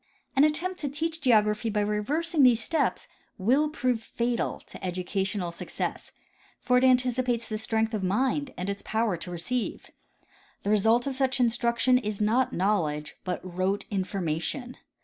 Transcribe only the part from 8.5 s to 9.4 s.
and its power to